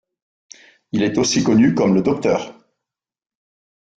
[0.93, 2.53] Il est aussi connu comme le Dr.